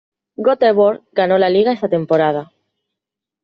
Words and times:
Göteborg 0.47 1.03
ganó 1.11 1.37
la 1.37 1.49
liga 1.51 1.71
esa 1.73 1.87
temporada. 1.87 2.51